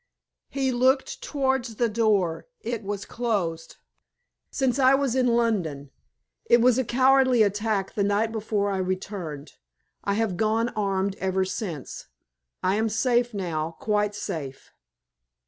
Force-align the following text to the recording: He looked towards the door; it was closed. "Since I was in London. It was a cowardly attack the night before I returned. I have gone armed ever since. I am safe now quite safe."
He 0.49 0.71
looked 0.71 1.21
towards 1.21 1.75
the 1.75 1.87
door; 1.87 2.47
it 2.61 2.81
was 2.81 3.05
closed. 3.05 3.77
"Since 4.49 4.79
I 4.79 4.95
was 4.95 5.13
in 5.15 5.27
London. 5.27 5.91
It 6.45 6.59
was 6.59 6.79
a 6.79 6.83
cowardly 6.83 7.43
attack 7.43 7.93
the 7.93 8.03
night 8.03 8.31
before 8.31 8.71
I 8.71 8.77
returned. 8.77 9.53
I 10.03 10.15
have 10.15 10.37
gone 10.37 10.69
armed 10.69 11.17
ever 11.19 11.45
since. 11.45 12.07
I 12.63 12.77
am 12.77 12.89
safe 12.89 13.31
now 13.31 13.75
quite 13.79 14.15
safe." 14.15 14.71